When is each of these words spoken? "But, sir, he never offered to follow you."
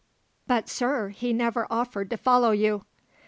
"But, 0.47 0.67
sir, 0.67 1.09
he 1.09 1.31
never 1.31 1.67
offered 1.69 2.09
to 2.09 2.17
follow 2.17 2.49
you." 2.49 2.85